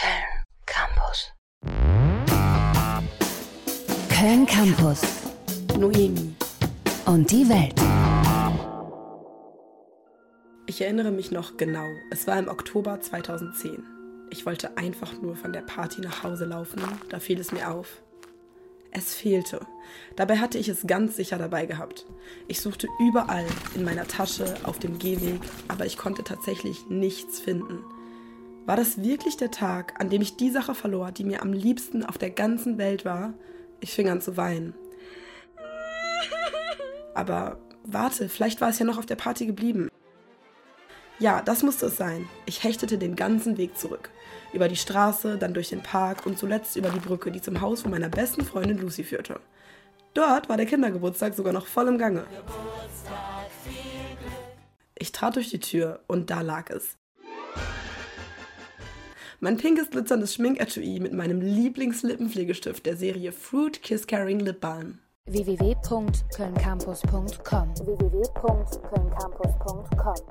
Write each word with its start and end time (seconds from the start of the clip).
Köln 0.00 0.44
Campus. 0.64 1.30
Köln 4.08 4.46
Campus. 4.46 5.02
Noemi. 5.76 6.34
Und 7.04 7.30
die 7.30 7.46
Welt. 7.46 7.74
Ich 10.66 10.80
erinnere 10.80 11.10
mich 11.10 11.30
noch 11.30 11.58
genau. 11.58 11.84
Es 12.10 12.26
war 12.26 12.38
im 12.38 12.48
Oktober 12.48 12.98
2010. 13.02 13.84
Ich 14.30 14.46
wollte 14.46 14.78
einfach 14.78 15.12
nur 15.20 15.36
von 15.36 15.52
der 15.52 15.60
Party 15.60 16.00
nach 16.00 16.22
Hause 16.22 16.46
laufen. 16.46 16.80
Da 17.10 17.20
fiel 17.20 17.38
es 17.38 17.52
mir 17.52 17.70
auf. 17.70 18.00
Es 18.92 19.14
fehlte. 19.14 19.60
Dabei 20.16 20.38
hatte 20.38 20.56
ich 20.56 20.68
es 20.68 20.86
ganz 20.86 21.16
sicher 21.16 21.36
dabei 21.36 21.66
gehabt. 21.66 22.06
Ich 22.48 22.62
suchte 22.62 22.88
überall, 23.00 23.44
in 23.74 23.84
meiner 23.84 24.08
Tasche, 24.08 24.54
auf 24.62 24.78
dem 24.78 24.98
Gehweg, 24.98 25.42
aber 25.68 25.84
ich 25.84 25.98
konnte 25.98 26.24
tatsächlich 26.24 26.86
nichts 26.88 27.38
finden. 27.38 27.84
War 28.66 28.76
das 28.76 29.02
wirklich 29.02 29.36
der 29.36 29.50
Tag, 29.50 30.00
an 30.00 30.10
dem 30.10 30.22
ich 30.22 30.36
die 30.36 30.50
Sache 30.50 30.74
verlor, 30.74 31.12
die 31.12 31.24
mir 31.24 31.42
am 31.42 31.52
liebsten 31.52 32.04
auf 32.04 32.18
der 32.18 32.30
ganzen 32.30 32.78
Welt 32.78 33.04
war? 33.04 33.34
Ich 33.80 33.92
fing 33.92 34.08
an 34.08 34.20
zu 34.20 34.36
weinen. 34.36 34.74
Aber 37.14 37.58
warte, 37.84 38.28
vielleicht 38.28 38.60
war 38.60 38.68
es 38.68 38.78
ja 38.78 38.84
noch 38.84 38.98
auf 38.98 39.06
der 39.06 39.16
Party 39.16 39.46
geblieben. 39.46 39.90
Ja, 41.18 41.42
das 41.42 41.62
musste 41.62 41.86
es 41.86 41.96
sein. 41.96 42.28
Ich 42.46 42.64
hechtete 42.64 42.96
den 42.96 43.16
ganzen 43.16 43.58
Weg 43.58 43.76
zurück. 43.76 44.10
Über 44.52 44.68
die 44.68 44.76
Straße, 44.76 45.36
dann 45.36 45.52
durch 45.52 45.68
den 45.68 45.82
Park 45.82 46.24
und 46.24 46.38
zuletzt 46.38 46.76
über 46.76 46.88
die 46.88 46.98
Brücke, 46.98 47.30
die 47.30 47.42
zum 47.42 47.60
Haus 47.60 47.82
von 47.82 47.90
meiner 47.90 48.08
besten 48.08 48.44
Freundin 48.44 48.78
Lucy 48.78 49.04
führte. 49.04 49.40
Dort 50.14 50.48
war 50.48 50.56
der 50.56 50.66
Kindergeburtstag 50.66 51.34
sogar 51.34 51.52
noch 51.52 51.66
voll 51.66 51.88
im 51.88 51.98
Gange. 51.98 52.24
Ich 54.98 55.12
trat 55.12 55.36
durch 55.36 55.50
die 55.50 55.60
Tür 55.60 56.00
und 56.06 56.30
da 56.30 56.40
lag 56.40 56.70
es. 56.70 56.96
Mein 59.42 59.56
pinkes 59.56 59.88
glitzerndes 59.88 60.34
Schminketui 60.34 61.00
mit 61.00 61.14
meinem 61.14 61.40
Lieblingslippenpflegestift 61.40 62.84
der 62.84 62.94
Serie 62.94 63.32
Fruit 63.32 63.82
Kiss 63.82 64.06
Carrying 64.06 64.40
Lip 64.40 64.60
Balm. 64.60 64.98
www.kölncampus.com 65.24 67.74
www.kölncampus.com 67.76 70.26